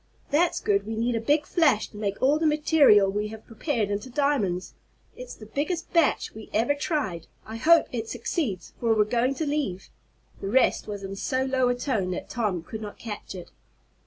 [0.31, 0.87] "That's good.
[0.87, 4.73] We need a big flash to make all the material we have prepared into diamonds.
[5.15, 7.27] It's the biggest batch we ever tried.
[7.45, 9.89] I hope it succeeds, for we're going to leave"
[10.41, 13.51] The rest was in so low a tone that Tom could not catch it.